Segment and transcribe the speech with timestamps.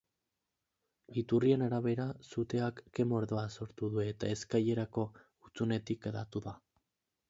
[1.21, 6.61] Iturrien arabera, suteak ke-mordoa sortu du eta eskailerako hutsunetik hedatu da.